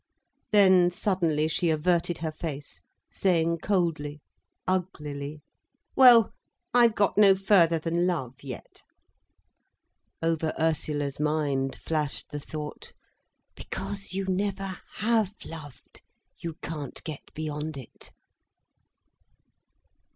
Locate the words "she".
1.47-1.69